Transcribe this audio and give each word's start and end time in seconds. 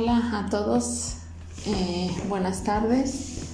Hola 0.00 0.30
a 0.32 0.48
todos, 0.48 1.16
eh, 1.66 2.08
buenas 2.28 2.62
tardes. 2.62 3.48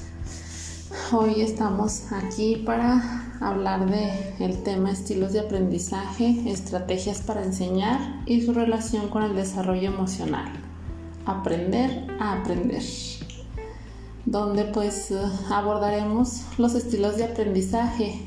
Hoy 1.10 1.40
estamos 1.40 2.12
aquí 2.12 2.56
para 2.56 3.32
hablar 3.40 3.88
de 3.88 4.48
tema 4.62 4.90
estilos 4.90 5.32
de 5.32 5.40
aprendizaje, 5.40 6.42
estrategias 6.44 7.22
para 7.22 7.42
enseñar 7.42 7.98
y 8.26 8.42
su 8.42 8.52
relación 8.52 9.08
con 9.08 9.22
el 9.22 9.34
desarrollo 9.34 9.88
emocional. 9.88 10.52
Aprender 11.24 12.08
a 12.20 12.34
aprender. 12.34 12.82
Donde 14.26 14.64
pues 14.64 15.14
abordaremos 15.50 16.42
los 16.58 16.74
estilos 16.74 17.16
de 17.16 17.24
aprendizaje. 17.24 18.20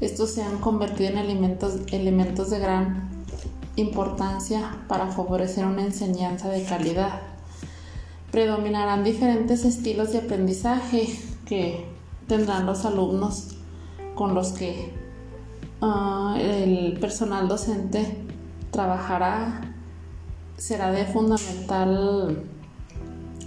Estos 0.00 0.30
se 0.30 0.42
han 0.42 0.56
convertido 0.56 1.10
en 1.10 1.18
elementos, 1.18 1.80
elementos 1.92 2.48
de 2.48 2.60
gran 2.60 3.10
importancia 3.76 4.78
para 4.88 5.08
favorecer 5.08 5.66
una 5.66 5.82
enseñanza 5.82 6.48
de 6.48 6.64
calidad. 6.64 7.31
Predominarán 8.32 9.04
diferentes 9.04 9.66
estilos 9.66 10.12
de 10.12 10.20
aprendizaje 10.20 11.06
que 11.44 11.84
tendrán 12.26 12.64
los 12.64 12.86
alumnos 12.86 13.56
con 14.14 14.34
los 14.34 14.52
que 14.52 14.90
uh, 15.82 16.34
el 16.36 16.98
personal 16.98 17.46
docente 17.46 18.16
trabajará. 18.70 19.74
Será 20.56 20.92
de 20.92 21.04
fundamental 21.04 22.42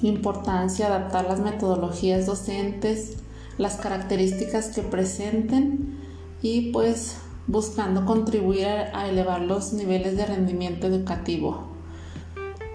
importancia 0.04 0.86
adaptar 0.86 1.26
las 1.26 1.40
metodologías 1.40 2.28
docentes, 2.28 3.18
las 3.58 3.78
características 3.78 4.68
que 4.68 4.84
presenten 4.84 5.98
y 6.44 6.72
pues 6.72 7.18
buscando 7.48 8.06
contribuir 8.06 8.68
a 8.68 9.10
elevar 9.10 9.42
los 9.42 9.74
niveles 9.74 10.16
de 10.16 10.28
rendimiento 10.28 10.86
educativo. 10.86 11.64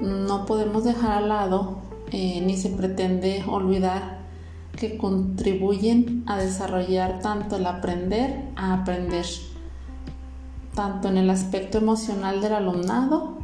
No 0.00 0.44
podemos 0.44 0.82
dejar 0.82 1.12
al 1.12 1.28
lado 1.28 1.89
eh, 2.12 2.40
ni 2.44 2.56
se 2.56 2.70
pretende 2.70 3.44
olvidar 3.46 4.20
que 4.76 4.96
contribuyen 4.96 6.24
a 6.26 6.38
desarrollar 6.38 7.20
tanto 7.20 7.56
el 7.56 7.66
aprender 7.66 8.44
a 8.56 8.74
aprender, 8.74 9.26
tanto 10.74 11.08
en 11.08 11.18
el 11.18 11.30
aspecto 11.30 11.78
emocional 11.78 12.40
del 12.40 12.54
alumnado 12.54 13.38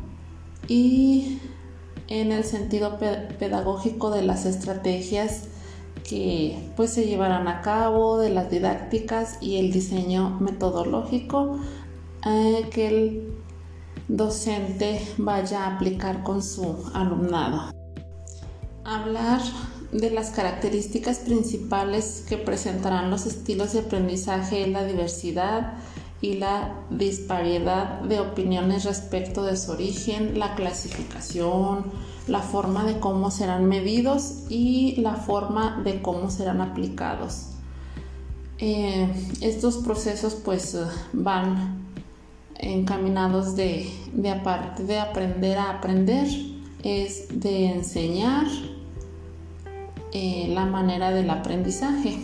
y 0.68 1.38
en 2.08 2.32
el 2.32 2.44
sentido 2.44 2.98
pedagógico 2.98 4.10
de 4.10 4.22
las 4.22 4.46
estrategias 4.46 5.48
que 6.08 6.70
pues 6.76 6.90
se 6.92 7.06
llevarán 7.06 7.48
a 7.48 7.62
cabo, 7.62 8.18
de 8.18 8.30
las 8.30 8.50
didácticas 8.50 9.38
y 9.40 9.56
el 9.56 9.72
diseño 9.72 10.38
metodológico 10.40 11.58
eh, 12.24 12.68
que 12.70 12.88
el 12.88 13.34
docente 14.08 15.00
vaya 15.18 15.64
a 15.64 15.76
aplicar 15.76 16.22
con 16.22 16.42
su 16.42 16.90
alumnado. 16.94 17.75
Hablar 18.86 19.40
de 19.90 20.12
las 20.12 20.30
características 20.30 21.18
principales 21.18 22.24
que 22.28 22.36
presentarán 22.36 23.10
los 23.10 23.26
estilos 23.26 23.72
de 23.72 23.80
aprendizaje 23.80 24.64
la 24.68 24.84
diversidad 24.84 25.72
y 26.20 26.34
la 26.34 26.72
disparidad 26.90 28.02
de 28.02 28.20
opiniones 28.20 28.84
respecto 28.84 29.42
de 29.42 29.56
su 29.56 29.72
origen, 29.72 30.38
la 30.38 30.54
clasificación, 30.54 31.86
la 32.28 32.42
forma 32.42 32.84
de 32.84 33.00
cómo 33.00 33.32
serán 33.32 33.64
medidos 33.64 34.44
y 34.48 34.94
la 35.00 35.16
forma 35.16 35.82
de 35.82 36.00
cómo 36.00 36.30
serán 36.30 36.60
aplicados. 36.60 37.48
Eh, 38.58 39.12
estos 39.40 39.78
procesos 39.78 40.36
pues 40.36 40.78
van 41.12 41.84
encaminados 42.54 43.56
de, 43.56 43.92
de 44.12 44.30
aparte 44.30 44.84
de 44.84 45.00
aprender 45.00 45.58
a 45.58 45.70
aprender, 45.70 46.28
es 46.84 47.26
de 47.40 47.66
enseñar 47.72 48.46
eh, 50.12 50.48
la 50.48 50.66
manera 50.66 51.10
del 51.10 51.30
aprendizaje. 51.30 52.18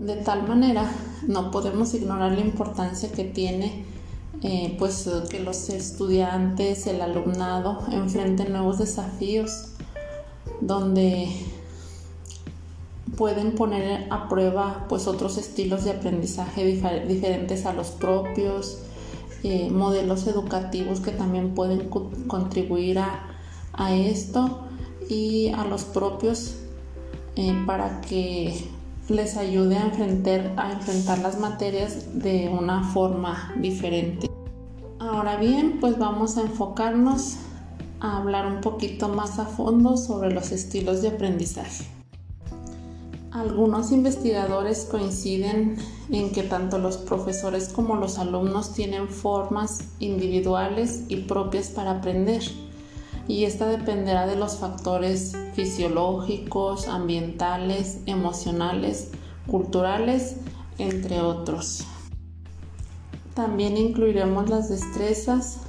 De 0.00 0.16
tal 0.16 0.46
manera 0.46 0.90
no 1.26 1.50
podemos 1.50 1.94
ignorar 1.94 2.32
la 2.32 2.40
importancia 2.40 3.10
que 3.10 3.24
tiene 3.24 3.84
eh, 4.42 4.76
pues 4.78 5.08
que 5.30 5.40
los 5.40 5.70
estudiantes, 5.70 6.86
el 6.86 7.00
alumnado 7.00 7.80
enfrenten 7.90 8.52
nuevos 8.52 8.78
desafíos 8.78 9.70
donde 10.60 11.28
pueden 13.16 13.54
poner 13.54 14.06
a 14.10 14.28
prueba 14.28 14.84
pues 14.88 15.06
otros 15.06 15.38
estilos 15.38 15.84
de 15.84 15.92
aprendizaje 15.92 16.64
diferentes 17.08 17.64
a 17.64 17.72
los 17.72 17.88
propios, 17.88 18.78
eh, 19.42 19.70
modelos 19.70 20.26
educativos 20.26 21.00
que 21.00 21.12
también 21.12 21.54
pueden 21.54 21.88
contribuir 21.88 22.98
a, 22.98 23.32
esto 23.94 24.65
y 25.08 25.48
a 25.48 25.64
los 25.64 25.84
propios 25.84 26.56
eh, 27.36 27.54
para 27.66 28.00
que 28.00 28.68
les 29.08 29.36
ayude 29.36 29.76
a 29.76 29.84
enfrentar, 29.84 30.54
a 30.56 30.72
enfrentar 30.72 31.18
las 31.18 31.38
materias 31.38 32.20
de 32.20 32.48
una 32.48 32.82
forma 32.82 33.54
diferente. 33.56 34.28
Ahora 34.98 35.36
bien, 35.36 35.78
pues 35.80 35.98
vamos 35.98 36.36
a 36.36 36.42
enfocarnos 36.42 37.36
a 38.00 38.18
hablar 38.18 38.46
un 38.46 38.60
poquito 38.60 39.08
más 39.08 39.38
a 39.38 39.46
fondo 39.46 39.96
sobre 39.96 40.32
los 40.32 40.50
estilos 40.50 41.02
de 41.02 41.08
aprendizaje. 41.08 41.84
Algunos 43.30 43.92
investigadores 43.92 44.88
coinciden 44.90 45.76
en 46.10 46.32
que 46.32 46.42
tanto 46.42 46.78
los 46.78 46.96
profesores 46.96 47.68
como 47.68 47.96
los 47.96 48.18
alumnos 48.18 48.72
tienen 48.72 49.08
formas 49.08 49.84
individuales 50.00 51.04
y 51.08 51.16
propias 51.16 51.68
para 51.68 51.92
aprender 51.92 52.42
y 53.28 53.44
esta 53.44 53.66
dependerá 53.66 54.26
de 54.26 54.36
los 54.36 54.58
factores 54.58 55.32
fisiológicos, 55.54 56.88
ambientales, 56.88 58.00
emocionales, 58.06 59.10
culturales, 59.46 60.36
entre 60.78 61.20
otros. 61.20 61.84
También 63.34 63.76
incluiremos 63.76 64.48
las 64.48 64.68
destrezas 64.68 65.60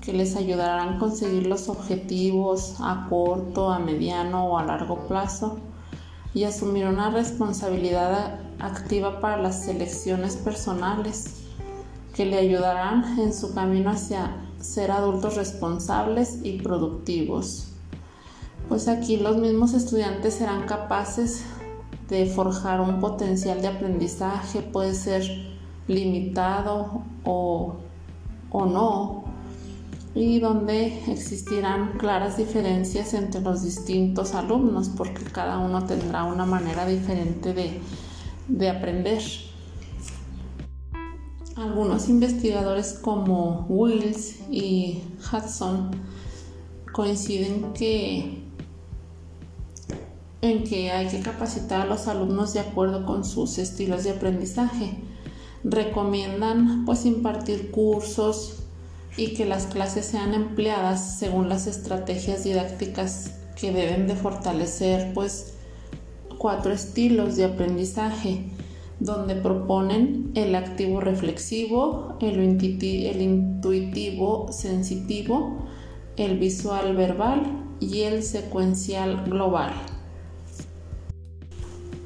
que 0.00 0.12
les 0.12 0.34
ayudarán 0.34 0.96
a 0.96 0.98
conseguir 0.98 1.46
los 1.46 1.68
objetivos 1.68 2.76
a 2.80 3.06
corto, 3.08 3.70
a 3.70 3.78
mediano 3.78 4.46
o 4.46 4.58
a 4.58 4.64
largo 4.64 5.06
plazo 5.06 5.58
y 6.34 6.44
asumir 6.44 6.86
una 6.86 7.10
responsabilidad 7.10 8.40
activa 8.58 9.20
para 9.20 9.40
las 9.40 9.64
selecciones 9.64 10.36
personales 10.36 11.42
que 12.14 12.26
le 12.26 12.38
ayudarán 12.38 13.18
en 13.18 13.32
su 13.32 13.54
camino 13.54 13.90
hacia 13.90 14.36
ser 14.62 14.90
adultos 14.90 15.36
responsables 15.36 16.38
y 16.42 16.58
productivos. 16.58 17.68
Pues 18.68 18.88
aquí 18.88 19.16
los 19.16 19.36
mismos 19.36 19.74
estudiantes 19.74 20.34
serán 20.34 20.66
capaces 20.66 21.44
de 22.08 22.26
forjar 22.26 22.80
un 22.80 23.00
potencial 23.00 23.60
de 23.60 23.68
aprendizaje, 23.68 24.62
puede 24.62 24.94
ser 24.94 25.22
limitado 25.88 27.02
o, 27.24 27.76
o 28.50 28.66
no, 28.66 29.24
y 30.14 30.40
donde 30.40 31.10
existirán 31.10 31.98
claras 31.98 32.36
diferencias 32.36 33.14
entre 33.14 33.40
los 33.40 33.62
distintos 33.62 34.34
alumnos, 34.34 34.90
porque 34.90 35.24
cada 35.24 35.58
uno 35.58 35.84
tendrá 35.84 36.24
una 36.24 36.44
manera 36.44 36.86
diferente 36.86 37.54
de, 37.54 37.80
de 38.48 38.70
aprender. 38.70 39.22
Algunos 41.56 42.08
investigadores 42.08 42.94
como 42.94 43.66
Wills 43.68 44.36
y 44.50 45.02
Hudson 45.30 45.90
coinciden 46.92 47.74
que 47.74 48.42
en 50.40 50.64
que 50.64 50.90
hay 50.90 51.08
que 51.08 51.20
capacitar 51.20 51.82
a 51.82 51.86
los 51.86 52.08
alumnos 52.08 52.54
de 52.54 52.60
acuerdo 52.60 53.04
con 53.04 53.24
sus 53.24 53.58
estilos 53.58 54.02
de 54.04 54.10
aprendizaje. 54.12 54.96
Recomiendan 55.62 56.86
pues 56.86 57.04
impartir 57.04 57.70
cursos 57.70 58.62
y 59.18 59.34
que 59.34 59.44
las 59.44 59.66
clases 59.66 60.06
sean 60.06 60.32
empleadas 60.32 61.18
según 61.18 61.50
las 61.50 61.66
estrategias 61.66 62.44
didácticas 62.44 63.32
que 63.56 63.72
deben 63.72 64.06
de 64.06 64.16
fortalecer 64.16 65.12
pues 65.12 65.52
cuatro 66.38 66.72
estilos 66.72 67.36
de 67.36 67.44
aprendizaje 67.44 68.50
donde 69.04 69.34
proponen 69.34 70.30
el 70.34 70.54
activo 70.54 71.00
reflexivo, 71.00 72.16
el, 72.20 72.40
intuitivo 73.20 74.46
sensitivo, 74.52 75.66
el 76.16 76.38
visual 76.38 76.94
verbal 76.94 77.64
y 77.80 78.02
el 78.02 78.22
secuencial 78.22 79.24
global. 79.24 79.72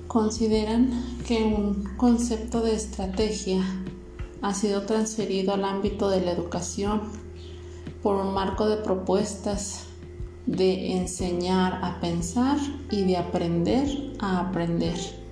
Consideran 0.07 0.91
que 1.27 1.45
un 1.45 1.85
concepto 1.99 2.63
de 2.63 2.75
estrategia 2.75 3.61
ha 4.41 4.55
sido 4.55 4.83
transferido 4.83 5.53
al 5.53 5.65
ámbito 5.65 6.09
de 6.09 6.23
la 6.23 6.33
educación 6.33 7.03
por 8.03 8.17
un 8.17 8.33
marco 8.33 8.69
de 8.69 8.77
propuestas 8.79 9.85
de 10.47 10.93
enseñar 10.93 11.85
a 11.85 12.01
pensar 12.01 12.57
y 12.91 13.03
de 13.03 13.19
aprender 13.19 14.15
a 14.21 14.41
aprender 14.41 15.26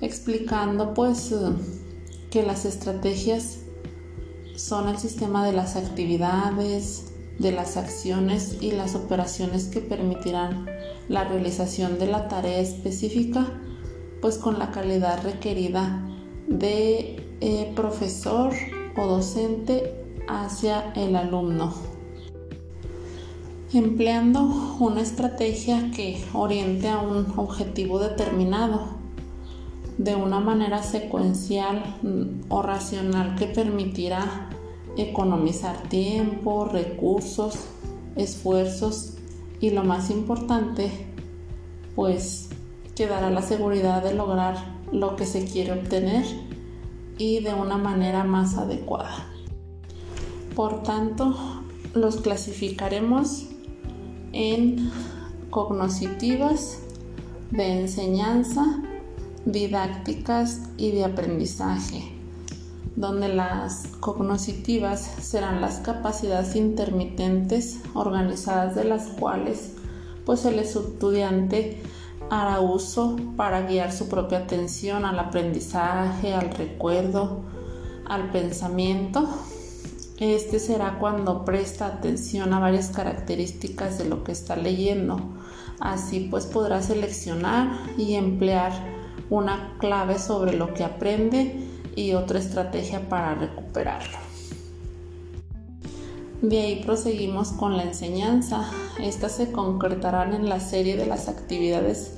explicando 0.00 0.94
pues 0.94 1.32
eh, 1.32 1.36
que 2.30 2.42
las 2.42 2.64
estrategias 2.64 3.58
son 4.56 4.88
el 4.88 4.98
sistema 4.98 5.46
de 5.46 5.52
las 5.52 5.76
actividades, 5.76 7.12
de 7.38 7.52
las 7.52 7.76
acciones 7.76 8.58
y 8.60 8.70
las 8.70 8.94
operaciones 8.94 9.66
que 9.66 9.80
permitirán 9.80 10.66
la 11.08 11.24
realización 11.24 11.98
de 11.98 12.06
la 12.06 12.28
tarea 12.28 12.60
específica, 12.60 13.46
pues 14.20 14.38
con 14.38 14.58
la 14.58 14.70
calidad 14.70 15.22
requerida 15.22 16.06
de 16.46 17.24
eh, 17.40 17.72
profesor 17.74 18.52
o 18.96 19.06
docente 19.06 20.04
hacia 20.28 20.92
el 20.94 21.16
alumno. 21.16 21.74
Empleando 23.72 24.76
una 24.78 25.02
estrategia 25.02 25.90
que 25.90 26.22
oriente 26.32 26.88
a 26.88 27.00
un 27.00 27.32
objetivo 27.36 27.98
determinado 27.98 28.93
de 29.98 30.16
una 30.16 30.40
manera 30.40 30.82
secuencial 30.82 31.82
o 32.48 32.62
racional 32.62 33.36
que 33.36 33.46
permitirá 33.46 34.50
economizar 34.96 35.76
tiempo, 35.88 36.64
recursos, 36.66 37.58
esfuerzos 38.16 39.14
y 39.60 39.70
lo 39.70 39.84
más 39.84 40.10
importante, 40.10 40.90
pues 41.94 42.48
que 42.94 43.06
dará 43.06 43.30
la 43.30 43.42
seguridad 43.42 44.02
de 44.02 44.14
lograr 44.14 44.56
lo 44.92 45.16
que 45.16 45.26
se 45.26 45.44
quiere 45.44 45.72
obtener 45.72 46.24
y 47.18 47.40
de 47.40 47.54
una 47.54 47.76
manera 47.76 48.24
más 48.24 48.56
adecuada. 48.56 49.26
Por 50.54 50.82
tanto, 50.82 51.34
los 51.94 52.16
clasificaremos 52.16 53.46
en 54.32 54.90
cognitivas, 55.50 56.80
de 57.50 57.80
enseñanza, 57.80 58.82
didácticas 59.46 60.60
y 60.76 60.92
de 60.92 61.04
aprendizaje 61.04 62.14
donde 62.96 63.28
las 63.28 63.88
cognitivas 64.00 65.00
serán 65.20 65.60
las 65.60 65.78
capacidades 65.78 66.54
intermitentes 66.54 67.80
organizadas 67.94 68.74
de 68.76 68.84
las 68.84 69.08
cuales 69.08 69.72
pues 70.24 70.44
el 70.44 70.58
estudiante 70.58 71.82
hará 72.30 72.60
uso 72.60 73.16
para 73.36 73.62
guiar 73.62 73.92
su 73.92 74.08
propia 74.08 74.38
atención 74.38 75.04
al 75.04 75.18
aprendizaje, 75.18 76.32
al 76.32 76.50
recuerdo, 76.50 77.42
al 78.06 78.30
pensamiento. 78.30 79.28
Este 80.18 80.58
será 80.60 80.98
cuando 80.98 81.44
presta 81.44 81.86
atención 81.86 82.54
a 82.54 82.60
varias 82.60 82.88
características 82.88 83.98
de 83.98 84.06
lo 84.06 84.24
que 84.24 84.32
está 84.32 84.56
leyendo. 84.56 85.18
Así 85.80 86.28
pues 86.30 86.46
podrá 86.46 86.80
seleccionar 86.80 87.68
y 87.98 88.14
emplear 88.14 88.93
una 89.30 89.76
clave 89.78 90.18
sobre 90.18 90.54
lo 90.54 90.74
que 90.74 90.84
aprende 90.84 91.68
y 91.96 92.14
otra 92.14 92.38
estrategia 92.38 93.08
para 93.08 93.34
recuperarlo. 93.34 94.18
De 96.42 96.60
ahí 96.60 96.82
proseguimos 96.84 97.52
con 97.52 97.76
la 97.76 97.84
enseñanza. 97.84 98.70
Estas 99.00 99.32
se 99.32 99.50
concretarán 99.50 100.34
en 100.34 100.48
la 100.48 100.60
serie 100.60 100.96
de 100.96 101.06
las 101.06 101.28
actividades 101.28 102.14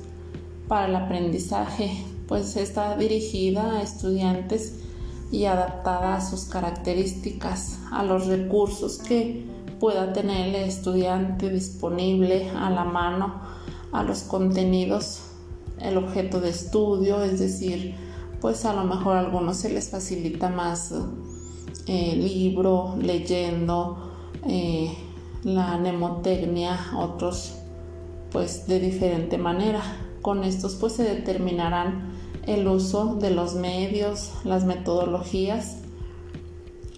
para 0.67 0.87
el 0.87 0.95
aprendizaje, 0.95 2.03
pues 2.27 2.57
está 2.57 2.97
dirigida 2.97 3.77
a 3.77 3.81
estudiantes 3.81 4.79
y 5.31 5.45
adaptada 5.45 6.15
a 6.15 6.21
sus 6.21 6.45
características, 6.45 7.79
a 7.91 8.03
los 8.03 8.27
recursos 8.27 8.97
que 8.97 9.45
pueda 9.79 10.11
tener 10.13 10.47
el 10.47 10.55
estudiante 10.55 11.49
disponible 11.49 12.49
a 12.49 12.69
la 12.69 12.83
mano, 12.83 13.39
a 13.91 14.03
los 14.03 14.23
contenidos, 14.23 15.21
el 15.81 15.97
objeto 15.97 16.41
de 16.41 16.49
estudio, 16.49 17.23
es 17.23 17.39
decir, 17.39 17.95
pues 18.41 18.65
a 18.65 18.73
lo 18.73 18.83
mejor 18.83 19.17
a 19.17 19.19
algunos 19.19 19.57
se 19.57 19.69
les 19.69 19.89
facilita 19.89 20.49
más 20.49 20.93
eh, 21.87 22.15
libro, 22.15 22.95
leyendo, 23.01 24.11
eh, 24.45 24.93
la 25.43 25.77
mnemotecnia, 25.77 26.77
otros 26.97 27.55
pues 28.31 28.67
de 28.67 28.79
diferente 28.79 29.37
manera. 29.37 29.81
Con 30.21 30.43
estos 30.43 30.75
pues 30.75 30.93
se 30.93 31.03
determinarán 31.03 32.11
el 32.45 32.67
uso 32.67 33.15
de 33.15 33.31
los 33.31 33.55
medios, 33.55 34.31
las 34.43 34.65
metodologías 34.65 35.77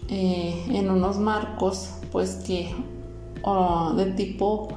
eh, 0.07 0.65
en 0.69 0.89
unos 0.89 1.19
marcos 1.19 1.89
pues 2.11 2.35
que 2.35 2.73
de 3.95 4.05
tipo 4.13 4.67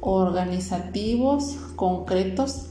organizativos, 0.00 1.56
concretos 1.76 2.69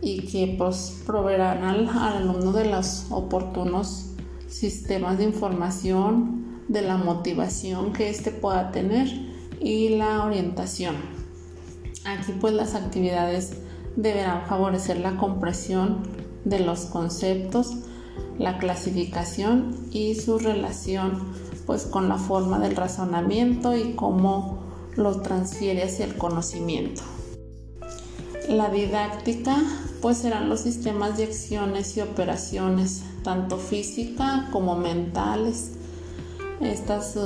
y 0.00 0.26
que 0.26 0.54
pues, 0.56 1.02
proveerán 1.06 1.64
al, 1.64 1.88
alumno 1.88 2.52
de 2.52 2.66
los 2.66 3.06
oportunos 3.10 4.06
sistemas 4.48 5.18
de 5.18 5.24
información, 5.24 6.62
de 6.68 6.82
la 6.82 6.96
motivación 6.96 7.92
que 7.92 8.08
éste 8.08 8.30
pueda 8.30 8.70
tener 8.70 9.08
y 9.60 9.90
la 9.90 10.24
orientación. 10.24 10.96
Aquí 12.04 12.32
pues 12.40 12.54
las 12.54 12.74
actividades 12.74 13.54
deberán 13.96 14.46
favorecer 14.46 14.98
la 14.98 15.16
compresión 15.16 16.02
de 16.44 16.60
los 16.60 16.86
conceptos, 16.86 17.76
la 18.38 18.58
clasificación 18.58 19.88
y 19.90 20.14
su 20.14 20.38
relación 20.38 21.32
pues 21.66 21.84
con 21.84 22.08
la 22.08 22.16
forma 22.16 22.58
del 22.58 22.76
razonamiento 22.76 23.76
y 23.76 23.92
cómo 23.94 24.60
lo 24.96 25.20
transfiere 25.20 25.82
hacia 25.82 26.06
el 26.06 26.16
conocimiento. 26.16 27.02
La 28.48 28.70
didáctica 28.70 29.58
pues 30.00 30.18
serán 30.18 30.48
los 30.48 30.60
sistemas 30.60 31.16
de 31.16 31.24
acciones 31.24 31.96
y 31.96 32.00
operaciones, 32.00 33.02
tanto 33.22 33.58
física 33.58 34.48
como 34.52 34.76
mentales. 34.76 35.72
Estas 36.60 37.16
eh, 37.16 37.20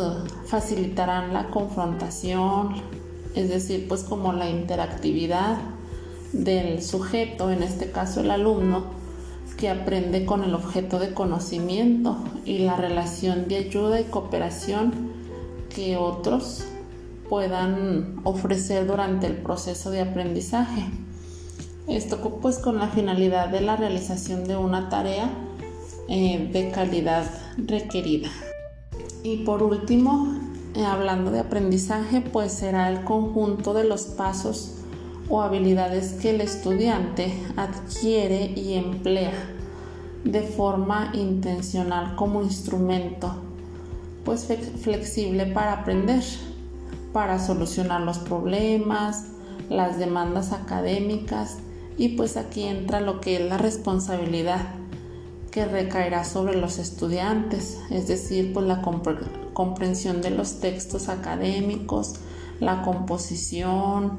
facilitarán 0.47 1.33
la 1.33 1.49
confrontación, 1.49 2.75
es 3.35 3.49
decir, 3.49 3.87
pues 3.89 4.03
como 4.05 4.33
la 4.33 4.49
interactividad 4.49 5.59
del 6.33 6.83
sujeto, 6.83 7.51
en 7.51 7.63
este 7.63 7.91
caso 7.91 8.21
el 8.21 8.31
alumno, 8.31 8.85
que 9.57 9.69
aprende 9.69 10.25
con 10.25 10.43
el 10.43 10.55
objeto 10.55 10.99
de 10.99 11.15
conocimiento 11.15 12.19
y 12.45 12.59
la 12.59 12.77
relación 12.77 13.49
de 13.49 13.57
ayuda 13.57 14.01
y 14.01 14.05
cooperación 14.05 15.13
que 15.75 15.97
otros 15.97 16.65
puedan 17.29 18.21
ofrecer 18.25 18.87
durante 18.87 19.27
el 19.27 19.37
proceso 19.37 19.91
de 19.91 20.01
aprendizaje. 20.01 20.85
Esto 21.88 22.20
pues 22.40 22.58
con 22.58 22.79
la 22.79 22.88
finalidad 22.88 23.49
de 23.49 23.61
la 23.61 23.75
realización 23.75 24.44
de 24.44 24.56
una 24.56 24.88
tarea 24.88 25.31
eh, 26.08 26.49
de 26.52 26.70
calidad 26.70 27.25
requerida. 27.56 28.29
Y 29.24 29.39
por 29.39 29.65
último, 29.65 30.39
eh, 30.74 30.84
hablando 30.84 31.32
de 31.32 31.41
aprendizaje, 31.41 32.20
pues 32.20 32.53
será 32.53 32.89
el 32.89 33.03
conjunto 33.03 33.74
de 33.74 33.84
los 33.84 34.03
pasos 34.05 34.77
o 35.29 35.43
habilidades 35.43 36.12
que 36.15 36.31
el 36.31 36.41
estudiante 36.41 37.32
adquiere 37.56 38.53
y 38.56 38.74
emplea 38.74 39.32
de 40.24 40.43
forma 40.43 41.10
intencional 41.15 42.15
como 42.15 42.43
instrumento 42.43 43.34
pues 44.24 44.46
flexible 44.81 45.46
para 45.46 45.72
aprender, 45.72 46.22
para 47.12 47.41
solucionar 47.41 48.03
los 48.03 48.19
problemas, 48.19 49.27
las 49.69 49.98
demandas 49.98 50.53
académicas 50.53 51.58
y 51.99 52.11
pues 52.11 52.37
aquí 52.37 52.65
entra 52.65 53.01
lo 53.01 53.20
que 53.20 53.37
es 53.37 53.49
la 53.49 53.58
responsabilidad 53.58 54.75
que 55.51 55.67
recaerá 55.67 56.25
sobre 56.25 56.56
los 56.56 56.79
estudiantes, 56.79 57.79
es 57.91 58.08
decir, 58.08 58.53
pues 58.55 58.67
la 58.67 58.81
comprensión 59.53 60.22
de 60.22 60.31
los 60.31 60.61
textos 60.61 61.11
académicos, 61.11 62.15
la 62.58 62.82
composición, 62.82 64.17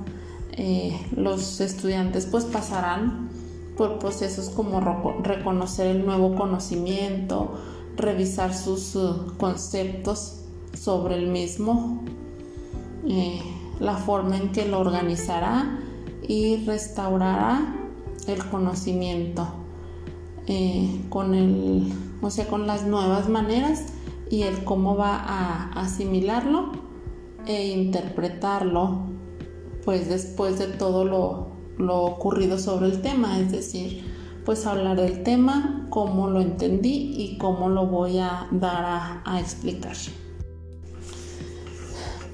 eh, 0.51 0.99
los 1.15 1.59
estudiantes 1.59 2.27
pues 2.27 2.45
pasarán 2.45 3.29
por 3.75 3.97
procesos 3.97 4.49
como 4.49 4.79
reconocer 5.23 5.87
el 5.87 6.05
nuevo 6.05 6.35
conocimiento, 6.35 7.55
revisar 7.97 8.53
sus 8.53 8.95
uh, 8.95 9.33
conceptos 9.37 10.41
sobre 10.79 11.15
el 11.15 11.27
mismo, 11.27 12.03
eh, 13.07 13.41
la 13.79 13.95
forma 13.95 14.37
en 14.37 14.51
que 14.51 14.67
lo 14.67 14.79
organizará 14.79 15.79
y 16.27 16.57
restaurará 16.65 17.75
el 18.27 18.45
conocimiento 18.49 19.47
eh, 20.47 21.01
con 21.09 21.33
el, 21.33 21.91
o 22.21 22.29
sea, 22.29 22.47
con 22.47 22.67
las 22.67 22.85
nuevas 22.85 23.29
maneras 23.29 23.85
y 24.29 24.43
el 24.43 24.63
cómo 24.63 24.95
va 24.95 25.15
a 25.15 25.71
asimilarlo 25.73 26.71
e 27.45 27.67
interpretarlo, 27.69 29.07
pues 29.85 30.09
después 30.09 30.59
de 30.59 30.67
todo 30.67 31.05
lo, 31.05 32.01
ocurrido 32.03 32.57
sobre 32.57 32.87
el 32.87 33.01
tema, 33.01 33.39
es 33.39 33.51
decir, 33.51 34.03
pues 34.45 34.65
hablar 34.65 34.97
del 34.97 35.23
tema, 35.23 35.87
cómo 35.89 36.29
lo 36.29 36.41
entendí 36.41 37.13
y 37.17 37.37
cómo 37.37 37.69
lo 37.69 37.87
voy 37.87 38.19
a 38.19 38.47
dar 38.51 39.21
a 39.25 39.39
explicar. 39.39 39.95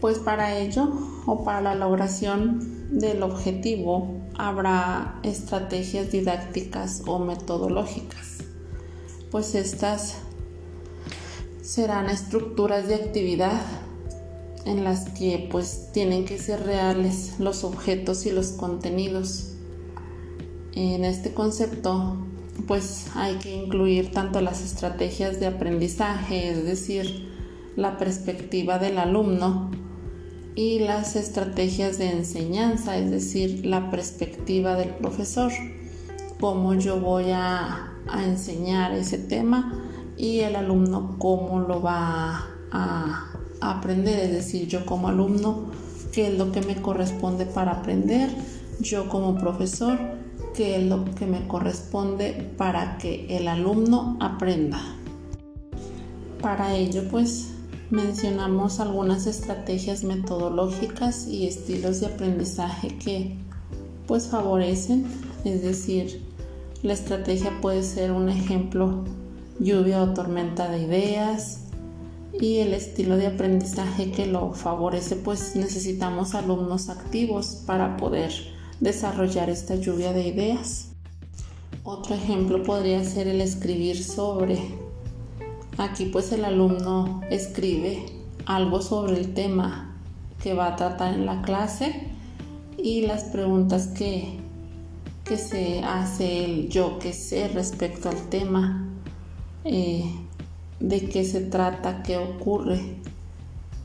Pues 0.02 0.18
para 0.20 0.58
ello 0.58 0.90
o 1.26 1.44
para 1.44 1.62
la 1.62 1.76
logración 1.76 2.79
del 2.90 3.24
objetivo 3.24 4.20
habrá 4.38 5.20
estrategias 5.24 6.12
didácticas 6.12 7.04
o 7.06 7.20
metodológicas, 7.20 8.40
pues 9.32 9.56
estas 9.56 10.16
serán 11.62 12.10
estructuras 12.10 12.88
de 12.88 12.96
actividad 12.96 13.62
en 14.66 14.84
las 14.84 15.10
que 15.10 15.48
pues 15.52 15.90
tienen 15.94 16.26
que 16.26 16.38
ser 16.38 16.64
reales 16.66 17.36
los 17.40 17.64
objetos 17.64 18.26
y 18.26 18.32
los 18.32 18.48
contenidos. 18.50 19.54
En 20.74 21.06
este 21.06 21.34
concepto 21.34 22.18
pues 22.68 23.08
hay 23.16 23.36
que 23.36 23.56
incluir 23.56 24.12
tanto 24.12 24.42
las 24.42 24.62
estrategias 24.62 25.40
de 25.40 25.48
aprendizaje, 25.48 26.50
es 26.50 26.66
decir, 26.66 27.30
la 27.76 27.98
perspectiva 27.98 28.80
del 28.80 28.98
alumno, 28.98 29.72
y 30.60 30.80
las 30.80 31.16
estrategias 31.16 31.98
de 32.00 32.12
enseñanza, 32.12 32.98
es 32.98 33.10
decir, 33.10 33.66
la 33.66 33.90
perspectiva 33.90 34.76
del 34.76 34.90
profesor, 34.90 35.54
cómo 36.38 36.74
yo 36.74 37.00
voy 37.00 37.32
a, 37.32 37.86
enseñar 38.26 38.92
ese 38.92 39.20
tema 39.20 39.86
y 40.18 40.40
el 40.40 40.58
alumno 40.58 41.16
cómo 41.18 41.62
lo 41.62 41.82
va 41.82 42.50
a, 42.72 43.32
aprender, 43.62 44.20
es 44.20 44.32
decir, 44.34 44.68
yo 44.68 44.86
como 44.86 45.08
alumno, 45.08 45.72
qué 46.12 46.28
es 46.28 46.38
lo 46.38 46.52
que 46.52 46.60
me 46.62 46.76
corresponde 46.82 47.46
para 47.46 47.72
aprender, 47.72 48.30
yo 48.82 49.08
como 49.08 49.38
profesor, 49.38 49.98
qué 50.54 50.76
es 50.76 50.84
lo 50.84 51.06
que 51.16 51.26
me 51.26 51.48
corresponde 51.48 52.52
para 52.58 52.98
que 52.98 53.38
el 53.38 53.48
alumno 53.48 54.18
aprenda. 54.20 54.82
Para 56.42 56.76
ello, 56.76 57.04
pues 57.10 57.59
mencionamos 57.90 58.80
algunas 58.80 59.26
estrategias 59.26 60.04
metodológicas 60.04 61.28
y 61.28 61.48
estilos 61.48 62.00
de 62.02 62.08
aprendizaje 62.08 62.98
que 62.98 63.36
pues 64.08 64.28
favorecen, 64.28 65.06
es 65.44 65.62
decir, 65.62 66.22
la 66.84 66.94
estrategia 66.94 67.60
puede 67.62 67.84
ser 67.84 68.12
un 68.12 68.30
ejemplo 68.30 69.04
lluvia 69.60 70.02
o 70.02 70.14
tormenta 70.14 70.70
de 70.70 70.84
ideas 70.84 71.66
y 72.40 72.58
el 72.58 72.74
estilo 72.74 73.18
de 73.18 73.28
aprendizaje 73.28 74.12
que 74.12 74.26
lo 74.26 74.54
favorece 74.54 75.16
pues 75.16 75.56
necesitamos 75.56 76.36
alumnos 76.36 76.90
activos 76.90 77.64
para 77.66 77.98
poder 77.98 78.32
desarrollar 78.80 79.50
esta 79.50 79.76
lluvia 79.76 80.14
de 80.14 80.28
ideas. 80.28 80.90
Otro 81.84 82.16
ejemplo 82.16 82.64
podría 82.64 83.04
ser 83.04 83.28
el 83.28 83.42
escribir 83.42 84.02
sobre 84.04 84.60
Aquí 85.80 86.08
pues 86.08 86.34
el 86.34 86.44
alumno 86.44 87.22
escribe 87.30 88.06
algo 88.46 88.82
sobre 88.82 89.18
el 89.18 89.34
tema 89.34 89.96
que 90.44 90.54
va 90.54 90.68
a 90.68 90.76
tratar 90.76 91.14
en 91.14 91.26
la 91.26 91.42
clase 91.42 92.04
y 92.78 93.04
las 93.08 93.24
preguntas 93.24 93.88
que, 93.88 94.42
que 95.24 95.38
se 95.38 95.82
hace 95.82 96.44
el 96.44 96.68
yo 96.68 97.00
que 97.00 97.14
sé 97.14 97.48
respecto 97.48 98.10
al 98.10 98.28
tema, 98.28 98.90
eh, 99.64 100.04
de 100.82 101.08
qué 101.08 101.24
se 101.24 101.40
trata, 101.40 102.04
qué 102.04 102.18
ocurre 102.18 102.98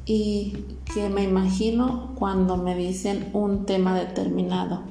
y 0.05 0.65
que 0.93 1.09
me 1.09 1.23
imagino 1.23 2.11
cuando 2.17 2.57
me 2.57 2.75
dicen 2.75 3.31
un 3.35 3.67
tema 3.67 3.97
determinado. 3.97 4.83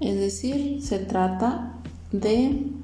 Es 0.00 0.16
decir, 0.16 0.82
se 0.82 0.98
trata 0.98 1.78
de 2.10 2.77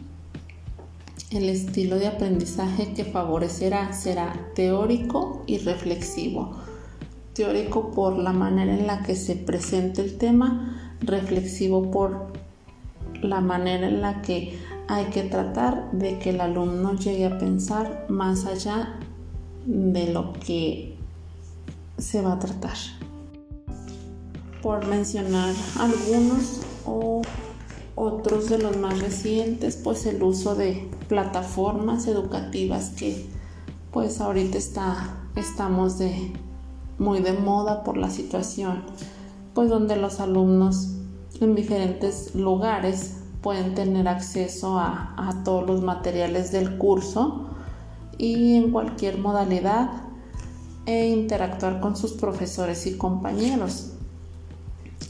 el 1.30 1.48
estilo 1.48 1.98
de 1.98 2.06
aprendizaje 2.06 2.92
que 2.92 3.04
favorecerá 3.04 3.92
será 3.92 4.50
teórico 4.54 5.42
y 5.46 5.58
reflexivo. 5.58 6.52
Teórico 7.32 7.90
por 7.90 8.16
la 8.16 8.32
manera 8.32 8.74
en 8.74 8.86
la 8.86 9.02
que 9.02 9.16
se 9.16 9.34
presenta 9.34 10.02
el 10.02 10.16
tema, 10.18 10.96
reflexivo 11.00 11.90
por 11.90 12.28
la 13.22 13.40
manera 13.40 13.88
en 13.88 14.00
la 14.00 14.22
que 14.22 14.58
hay 14.86 15.06
que 15.06 15.22
tratar 15.22 15.90
de 15.92 16.18
que 16.18 16.30
el 16.30 16.40
alumno 16.40 16.94
llegue 16.94 17.26
a 17.26 17.38
pensar 17.38 18.06
más 18.08 18.44
allá 18.44 18.98
de 19.66 20.12
lo 20.12 20.34
que 20.34 20.94
se 21.98 22.20
va 22.20 22.34
a 22.34 22.38
tratar. 22.38 22.76
Por 24.62 24.86
mencionar 24.86 25.54
algunos 25.78 26.60
o 26.86 27.22
otros 27.94 28.48
de 28.48 28.58
los 28.58 28.76
más 28.76 29.00
recientes, 29.00 29.76
pues 29.76 30.06
el 30.06 30.22
uso 30.22 30.54
de 30.54 30.88
plataformas 31.08 32.06
educativas 32.06 32.90
que 32.90 33.26
pues 33.92 34.20
ahorita 34.20 34.58
está, 34.58 35.16
estamos 35.36 35.98
de, 35.98 36.32
muy 36.98 37.20
de 37.20 37.32
moda 37.32 37.84
por 37.84 37.96
la 37.96 38.10
situación, 38.10 38.82
pues 39.54 39.68
donde 39.68 39.96
los 39.96 40.20
alumnos 40.20 40.90
en 41.40 41.54
diferentes 41.54 42.34
lugares 42.34 43.18
pueden 43.40 43.74
tener 43.74 44.08
acceso 44.08 44.78
a, 44.78 45.14
a 45.16 45.44
todos 45.44 45.66
los 45.66 45.82
materiales 45.82 46.50
del 46.50 46.76
curso 46.78 47.50
y 48.18 48.56
en 48.56 48.72
cualquier 48.72 49.18
modalidad 49.18 49.90
e 50.86 51.08
interactuar 51.08 51.80
con 51.80 51.96
sus 51.96 52.12
profesores 52.12 52.86
y 52.86 52.96
compañeros. 52.96 53.92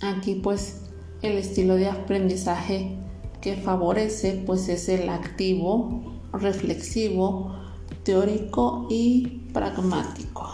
Aquí 0.03 0.35
pues 0.35 0.83
el 1.23 1.39
estilo 1.39 1.77
de 1.77 1.89
aprendizaje 1.89 2.99
que 3.45 3.57
favorece 3.57 4.43
pues 4.47 4.71
es 4.71 4.89
el 4.89 5.11
activo, 5.11 6.01
reflexivo, 6.33 7.55
teórico 8.03 8.87
y 8.89 9.51
pragmático. 9.53 10.49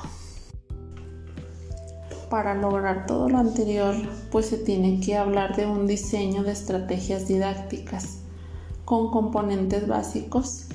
Para 2.28 2.56
lograr 2.56 3.06
todo 3.06 3.28
lo 3.28 3.38
anterior, 3.38 3.94
pues 4.32 4.46
se 4.46 4.58
tiene 4.58 4.98
que 4.98 5.16
hablar 5.16 5.54
de 5.54 5.66
un 5.66 5.86
diseño 5.86 6.42
de 6.42 6.50
estrategias 6.50 7.28
didácticas 7.28 8.22
con 8.84 9.12
componentes 9.12 9.86
básicos, 9.86 10.66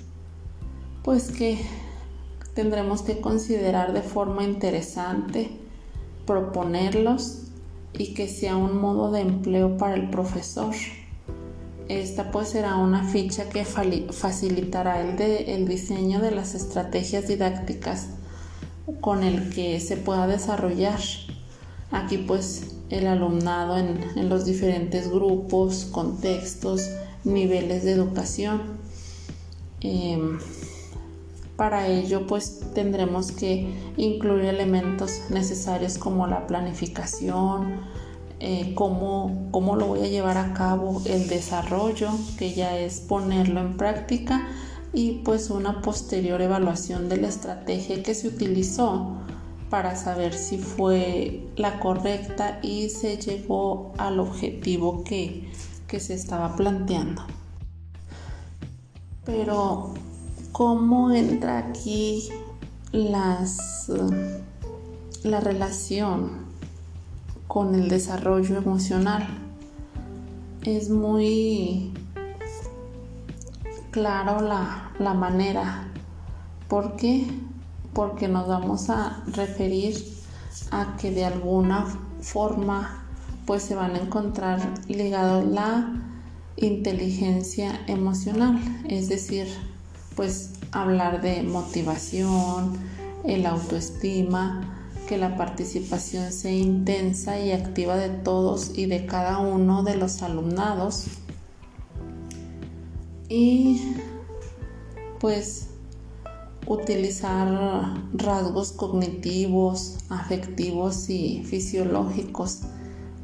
pues 1.04 1.30
que 1.30 1.60
tendremos 2.54 3.02
que 3.02 3.20
considerar 3.20 3.92
de 3.92 4.02
forma 4.02 4.46
interesante, 4.46 5.50
proponerlos 6.26 7.48
y 7.92 8.14
que 8.14 8.30
sea 8.30 8.56
un 8.56 8.80
modo 8.80 9.12
de 9.12 9.20
empleo 9.20 9.76
para 9.76 9.96
el 9.96 10.10
profesor. 10.10 10.74
Esta 11.88 12.32
pues 12.32 12.50
será 12.50 12.78
una 12.78 13.04
ficha 13.04 13.48
que 13.48 13.64
facilitará 13.64 15.02
el, 15.02 15.68
diseño 15.68 16.20
de 16.20 16.32
las 16.32 16.56
estrategias 16.56 17.28
didácticas 17.28 18.08
con 19.02 19.24
el 19.24 19.54
que 19.54 19.80
se 19.80 19.96
pueda 19.98 20.26
desarrollar. 20.26 21.00
Aquí 21.92 22.18
pues 22.18 22.76
el 22.90 23.06
alumnado 23.06 23.78
en, 23.78 24.30
los 24.30 24.46
diferentes 24.46 25.12
grupos, 25.12 25.86
contextos, 25.92 26.90
niveles 27.24 27.84
de 27.84 27.92
educación. 27.92 28.62
Em, 29.82 30.40
para 31.56 31.88
ello, 31.88 32.26
pues 32.26 32.62
tendremos 32.74 33.32
que 33.32 33.74
incluir 33.96 34.46
elementos 34.46 35.22
necesarios 35.30 35.98
como 35.98 36.26
la 36.28 36.48
planificación, 36.48 37.80
eh, 38.48 38.74
cómo, 38.76 39.48
cómo 39.50 39.76
lo 39.76 39.88
voy 39.88 40.02
a 40.02 40.08
llevar 40.08 40.38
a 40.38 40.54
cabo, 40.54 41.02
el 41.06 41.28
desarrollo, 41.28 42.12
que 42.38 42.54
ya 42.54 42.78
es 42.78 43.00
ponerlo 43.00 43.60
en 43.60 43.76
práctica, 43.76 44.48
y 44.94 45.24
pues 45.26 45.50
una 45.50 45.82
posterior 45.82 46.40
evaluación 46.44 47.10
de 47.10 47.18
la 47.18 47.28
estrategia 47.28 48.04
que 48.04 48.14
se 48.14 48.28
utilizó 48.28 49.18
para 49.72 49.96
saber 49.96 50.36
si 50.36 50.60
fue 50.60 51.48
la 51.56 51.80
correcta 51.80 52.60
y 52.62 52.90
se 52.90 53.18
llegó 53.18 53.94
al 53.98 54.20
objetivo 54.20 55.04
que, 55.04 55.50
que 55.88 56.00
se 56.00 56.14
estaba 56.14 56.56
planteando. 56.56 57.24
Pero 59.26 59.96
cómo 60.52 61.12
entra 61.12 61.58
aquí 61.58 62.30
las, 62.92 63.92
la 65.24 65.40
relación 65.40 66.45
con 67.56 67.74
el 67.74 67.88
desarrollo 67.88 68.58
emocional. 68.58 69.26
Es 70.64 70.90
muy 70.90 71.94
claro 73.92 74.42
la, 74.42 74.92
la 75.00 75.14
manera. 75.14 75.88
¿Por 76.68 76.98
qué? 76.98 77.26
Porque 77.94 78.28
nos 78.28 78.50
vamos 78.50 78.90
a 78.90 79.24
referir 79.28 79.96
a 80.72 80.98
que 80.98 81.12
de 81.12 81.24
alguna 81.24 81.86
forma 82.20 83.06
pues 83.46 83.64
se 83.64 83.74
van 83.74 83.96
a 83.96 84.00
encontrar 84.00 84.60
ligados 84.90 85.46
la 85.46 85.94
inteligencia 86.58 87.80
emocional, 87.88 88.60
es 88.90 89.08
decir, 89.08 89.48
pues 90.18 90.56
hablar 90.74 91.22
de 91.22 91.42
motivación, 91.44 92.74
el 93.24 93.46
autoestima, 93.46 94.85
que 95.08 95.18
la 95.18 95.38
participación 95.38 96.32
sea 96.32 96.52
intensa 96.52 97.40
y 97.40 97.52
activa 97.52 97.96
de 97.96 98.10
todos 98.10 98.78
y 98.78 98.86
de 98.86 99.06
cada 99.06 99.40
uno 99.40 99.84
de 99.84 99.96
los 99.96 100.22
alumnados. 100.22 101.06
Y 103.30 103.82
pues 105.20 105.68
utilizar 106.68 107.96
rasgos 108.14 108.72
cognitivos, 108.72 109.98
afectivos 110.10 111.10
y 111.10 111.44
fisiológicos 111.44 112.62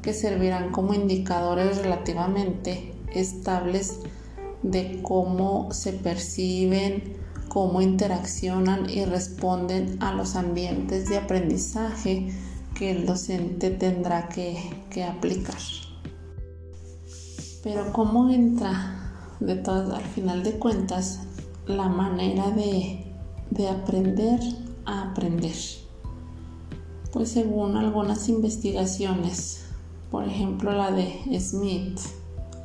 que 0.02 0.14
servirán 0.14 0.72
como 0.72 0.94
indicadores 0.94 1.78
relativamente 1.78 2.94
estables 3.14 4.00
de 4.64 5.02
cómo 5.02 5.72
se 5.72 5.94
perciben, 5.94 7.21
cómo 7.52 7.82
interaccionan 7.82 8.90
y 8.90 9.04
responden 9.04 10.02
a 10.02 10.14
los 10.14 10.38
ambientes 10.38 11.10
de 11.10 11.18
aprendizaje 11.18 12.32
que 12.74 12.92
el 12.92 13.06
docente 13.06 13.72
tendrá 13.72 14.30
que, 14.30 14.58
aplicar. 15.04 15.60
Pero 17.62 17.92
¿cómo 17.92 18.30
entra 18.30 19.36
de 19.42 19.56
todas, 19.56 20.00
al 20.00 20.06
final 20.12 20.44
de 20.44 20.58
cuentas, 20.60 21.24
la 21.68 21.90
manera 21.90 22.52
de 22.52 23.04
aprender 23.68 24.40
a 24.86 25.10
aprender? 25.10 25.58
Pues 27.12 27.32
según 27.32 27.76
algunas 27.76 28.30
investigaciones, 28.30 29.66
por 30.10 30.24
ejemplo 30.24 30.72
la 30.72 30.92
de 30.92 31.38
Smith, 31.38 32.00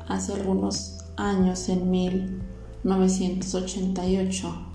hace 0.07 0.31
algunos 0.31 0.99
años, 1.17 1.67
en 1.67 1.91
1988, 1.91 4.66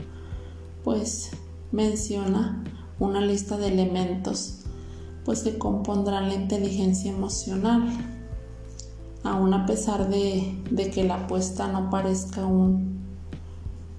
pues 0.84 1.30
menciona 1.70 2.62
una 2.98 3.20
lista 3.20 3.56
de 3.56 3.68
elementos 3.68 4.62
pues 5.24 5.42
que 5.42 5.58
compondrán 5.58 6.28
la 6.28 6.34
inteligencia 6.34 7.12
emocional. 7.12 7.88
Aún 9.24 9.54
a 9.54 9.66
pesar 9.66 10.08
de, 10.08 10.90
que 10.92 11.04
la 11.04 11.24
apuesta 11.24 11.68
no 11.68 11.90
parezca 11.90 12.44
un, 12.44 13.00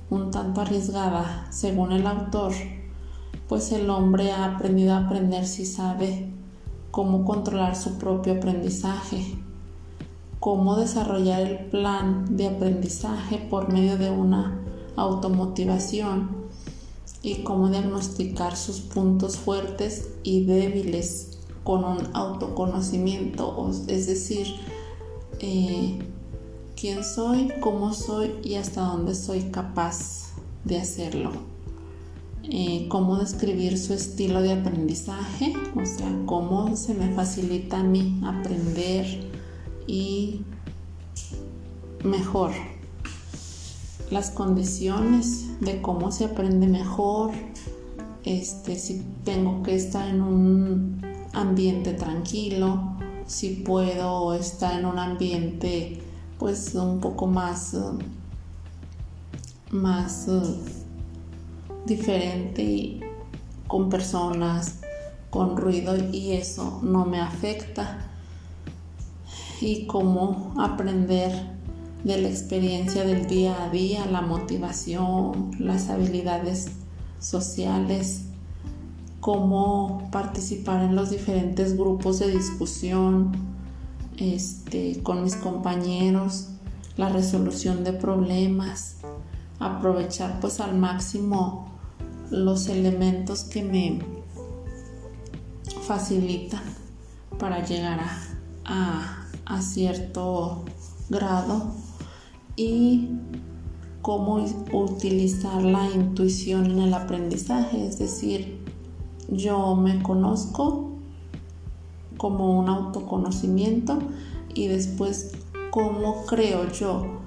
un 0.10 0.32
tanto 0.32 0.62
arriesgada, 0.62 1.48
según 1.50 1.94
el 1.94 2.06
autor, 2.06 2.52
pues 3.48 3.72
el 3.72 3.90
hombre 3.90 4.32
ha 4.32 4.46
aprendido 4.46 4.94
a 4.94 5.06
aprender 5.06 5.48
si 5.48 5.66
sabe 5.66 6.30
cómo 6.92 7.24
controlar 7.24 7.76
su 7.78 7.98
propio 7.98 8.34
aprendizaje, 8.34 9.38
cómo 10.42 10.76
desarrollar 10.76 11.42
el 11.42 11.66
plan 11.70 12.36
de 12.36 12.48
aprendizaje 12.48 13.38
por 13.38 13.72
medio 13.72 13.98
de 13.98 14.12
una 14.12 14.60
automotivación 14.98 16.43
y 17.24 17.44
cómo 17.44 17.70
diagnosticar 17.70 18.56
sus 18.56 18.82
puntos 18.82 19.38
fuertes 19.38 20.10
y 20.24 20.44
débiles 20.44 21.40
con 21.64 21.86
un 21.86 22.10
autoconocimiento, 22.14 23.72
es 23.88 24.08
decir, 24.08 24.48
eh, 25.40 25.98
quién 26.76 27.04
soy, 27.06 27.52
cómo 27.62 27.94
soy 27.94 28.32
y 28.44 28.56
hasta 28.56 28.82
dónde 28.82 29.16
soy 29.16 29.44
capaz 29.44 30.34
de 30.66 30.78
hacerlo. 30.78 31.32
Eh, 32.44 32.88
cómo 32.90 33.16
describir 33.16 33.78
su 33.78 33.94
estilo 33.94 34.42
de 34.42 34.52
aprendizaje, 34.52 35.54
o 35.82 35.86
sea, 35.86 36.12
cómo 36.26 36.76
se 36.76 36.94
me 36.94 37.14
facilita 37.14 37.80
a 37.80 37.84
mí 37.84 38.20
aprender 38.26 39.32
y 39.88 40.42
mejor 42.04 42.52
las 44.14 44.30
condiciones 44.30 45.60
de 45.60 45.82
cómo 45.82 46.12
se 46.12 46.26
aprende 46.26 46.68
mejor, 46.68 47.32
este, 48.24 48.78
si 48.78 49.04
tengo 49.26 49.64
que 49.64 49.74
estar 49.76 50.08
en 50.08 50.22
un 50.22 51.02
ambiente 51.34 51.94
tranquilo, 51.94 52.94
si 53.26 53.56
puedo 53.56 54.36
estar 54.36 54.80
en 54.80 54.86
un 54.86 55.00
ambiente 55.00 56.00
pues 56.38 56.76
un 56.76 57.00
poco 57.00 57.26
más, 57.26 57.76
más 59.72 60.28
diferente 61.88 62.62
y 62.62 63.00
con 63.68 63.90
personas, 63.90 64.82
con 65.32 65.58
ruido 65.58 65.96
y 66.12 66.34
eso 66.34 66.80
no 66.84 67.06
me 67.06 67.20
afecta. 67.20 68.10
Y 69.60 69.88
cómo 69.88 70.54
aprender 70.60 71.53
de 72.04 72.22
la 72.22 72.28
experiencia 72.28 73.06
del 73.06 73.28
día 73.28 73.64
a 73.64 73.70
día, 73.70 74.06
la 74.06 74.22
motivación, 74.22 75.52
las 75.58 75.90
habilidades 75.90 76.68
sociales, 77.20 78.24
cómo 79.22 80.10
participar 80.12 80.84
en 80.84 80.96
los 80.96 81.12
diferentes 81.12 81.78
grupos 81.78 82.20
de 82.20 82.30
discusión 82.30 83.32
este, 84.18 85.02
con 85.02 85.24
mis 85.24 85.38
compañeros, 85.38 86.50
la 86.98 87.08
resolución 87.08 87.86
de 87.86 87.94
problemas, 87.94 88.98
aprovechar 89.60 90.42
pues 90.42 90.60
al 90.60 90.78
máximo 90.78 91.72
los 92.30 92.68
elementos 92.68 93.46
que 93.46 93.64
me 93.64 94.00
facilitan 95.88 96.64
para 97.40 97.66
llegar 97.66 98.02
a, 98.66 99.26
a 99.46 99.62
cierto 99.62 100.66
grado 101.10 101.83
y 102.56 103.10
cómo 104.02 104.46
utilizar 104.74 105.64
la 105.64 105.90
intuición 105.90 106.72
en 106.72 106.80
el 106.80 106.94
aprendizaje, 106.94 107.88
es 107.88 108.00
decir, 108.00 108.60
yo 109.30 109.76
me 109.76 110.04
conozco 110.04 110.92
como 112.18 112.60
un 112.60 112.70
autoconocimiento 112.70 114.00
y 114.54 114.68
después 114.68 115.38
cómo 115.72 116.26
creo 116.26 116.70
yo 116.72 117.22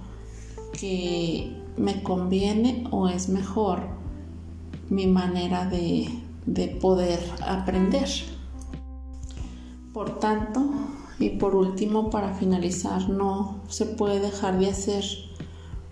que 0.78 1.56
me 1.76 2.02
conviene 2.02 2.86
o 2.90 3.08
es 3.08 3.28
mejor 3.28 3.80
mi 4.88 5.06
manera 5.06 5.66
de, 5.66 6.08
de 6.44 6.68
poder 6.68 7.20
aprender. 7.46 8.08
Por 9.92 10.18
tanto, 10.18 10.62
y 11.18 11.30
por 11.30 11.54
último, 11.54 12.10
para 12.10 12.34
finalizar, 12.34 13.08
no 13.08 13.62
se 13.68 13.86
puede 13.86 14.20
dejar 14.20 14.58
de 14.58 14.68
hacer 14.68 15.04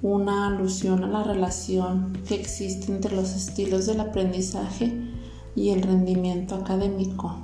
una 0.02 0.48
alusión 0.48 1.02
a 1.02 1.08
la 1.08 1.22
relación 1.22 2.12
que 2.28 2.34
existe 2.34 2.92
entre 2.92 3.16
los 3.16 3.34
estilos 3.34 3.86
del 3.86 4.00
aprendizaje 4.00 4.92
y 5.56 5.70
el 5.70 5.82
rendimiento 5.82 6.54
académico. 6.54 7.36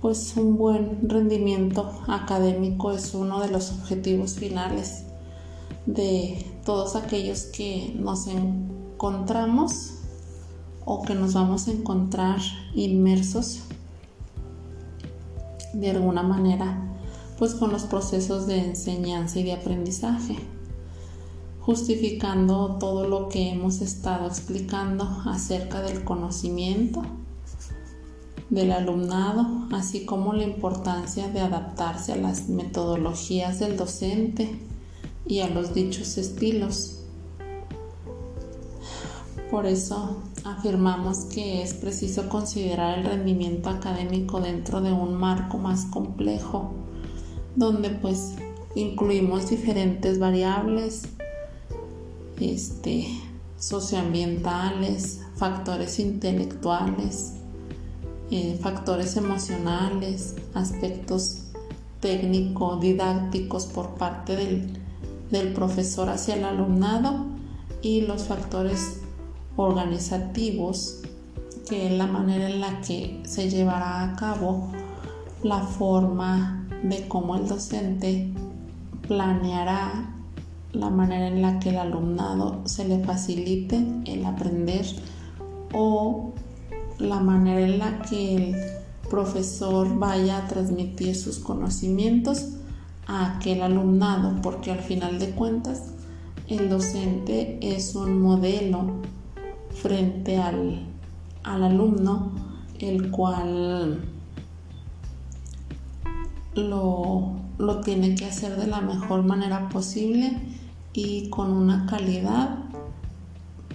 Pues 0.00 0.34
un 0.38 0.56
buen 0.56 1.06
rendimiento 1.06 1.90
académico 2.08 2.92
es 2.92 3.12
uno 3.12 3.40
de 3.40 3.50
los 3.50 3.72
objetivos 3.72 4.34
finales 4.34 5.04
de 5.84 6.46
todos 6.64 6.96
aquellos 6.96 7.42
que 7.44 7.94
nos 7.98 8.26
encontramos 8.26 9.96
o 10.86 11.02
que 11.02 11.14
nos 11.14 11.34
vamos 11.34 11.68
a 11.68 11.72
encontrar 11.72 12.40
inmersos 12.74 13.64
de 15.72 15.90
alguna 15.90 16.22
manera 16.22 16.90
pues 17.38 17.54
con 17.54 17.72
los 17.72 17.84
procesos 17.84 18.46
de 18.46 18.58
enseñanza 18.58 19.38
y 19.38 19.44
de 19.44 19.54
aprendizaje, 19.54 20.36
justificando 21.60 22.76
todo 22.78 23.08
lo 23.08 23.30
que 23.30 23.48
hemos 23.48 23.80
estado 23.80 24.26
explicando 24.26 25.04
acerca 25.24 25.80
del 25.80 26.04
conocimiento 26.04 27.02
del 28.50 28.72
alumnado, 28.72 29.46
así 29.72 30.04
como 30.04 30.34
la 30.34 30.42
importancia 30.42 31.28
de 31.28 31.40
adaptarse 31.40 32.12
a 32.12 32.16
las 32.16 32.48
metodologías 32.48 33.58
del 33.58 33.78
docente 33.78 34.58
y 35.26 35.40
a 35.40 35.48
los 35.48 35.72
dichos 35.72 36.18
estilos. 36.18 36.99
Por 39.50 39.66
eso 39.66 40.22
afirmamos 40.44 41.24
que 41.24 41.62
es 41.62 41.74
preciso 41.74 42.28
considerar 42.28 43.00
el 43.00 43.04
rendimiento 43.04 43.68
académico 43.68 44.40
dentro 44.40 44.80
de 44.80 44.92
un 44.92 45.14
marco 45.14 45.58
más 45.58 45.86
complejo, 45.86 46.72
donde 47.56 47.90
pues 47.90 48.34
incluimos 48.76 49.50
diferentes 49.50 50.20
variables 50.20 51.08
este, 52.38 53.08
socioambientales, 53.58 55.20
factores 55.34 55.98
intelectuales, 55.98 57.32
eh, 58.30 58.56
factores 58.62 59.16
emocionales, 59.16 60.36
aspectos 60.54 61.46
técnico-didácticos 61.98 63.66
por 63.66 63.94
parte 63.94 64.36
del, 64.36 64.78
del 65.32 65.52
profesor 65.52 66.08
hacia 66.08 66.36
el 66.36 66.44
alumnado 66.44 67.26
y 67.82 68.02
los 68.02 68.24
factores 68.24 68.99
organizativos, 69.62 71.00
que 71.68 71.86
es 71.86 71.92
la 71.92 72.06
manera 72.06 72.48
en 72.48 72.60
la 72.60 72.80
que 72.80 73.20
se 73.24 73.48
llevará 73.48 74.02
a 74.02 74.16
cabo 74.16 74.70
la 75.42 75.60
forma 75.60 76.66
de 76.82 77.06
cómo 77.08 77.36
el 77.36 77.48
docente 77.48 78.32
planeará 79.06 80.14
la 80.72 80.90
manera 80.90 81.28
en 81.28 81.42
la 81.42 81.58
que 81.58 81.70
el 81.70 81.78
alumnado 81.78 82.62
se 82.64 82.86
le 82.86 83.02
facilite 83.04 83.84
el 84.06 84.24
aprender 84.24 84.86
o 85.72 86.32
la 86.98 87.20
manera 87.20 87.60
en 87.60 87.78
la 87.78 88.02
que 88.02 88.36
el 88.36 88.56
profesor 89.08 89.98
vaya 89.98 90.38
a 90.38 90.48
transmitir 90.48 91.16
sus 91.16 91.38
conocimientos 91.38 92.50
a 93.06 93.36
aquel 93.36 93.62
alumnado, 93.62 94.40
porque 94.42 94.70
al 94.70 94.78
final 94.78 95.18
de 95.18 95.30
cuentas 95.30 95.94
el 96.46 96.68
docente 96.68 97.58
es 97.60 97.94
un 97.94 98.20
modelo 98.20 99.00
frente 99.72 100.38
al, 100.38 100.86
alumno, 101.42 102.32
el 102.78 103.10
cual 103.10 104.00
lo, 106.54 107.32
lo 107.58 107.80
tiene 107.80 108.14
que 108.14 108.26
hacer 108.26 108.56
de 108.56 108.66
la 108.66 108.80
mejor 108.80 109.22
manera 109.22 109.68
posible 109.68 110.36
y 110.92 111.28
con 111.30 111.50
una 111.50 111.86
calidad 111.86 112.58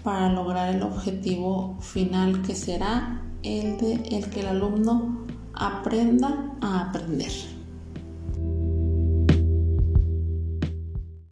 para 0.03 0.31
lograr 0.31 0.75
el 0.75 0.83
objetivo 0.83 1.77
final 1.81 2.41
que 2.43 2.55
será 2.55 3.21
el 3.43 3.77
de 3.77 3.93
el 4.11 4.29
que 4.29 4.41
el 4.41 4.47
alumno 4.47 5.25
aprenda 5.53 6.53
a 6.61 6.89
aprender. 6.89 7.54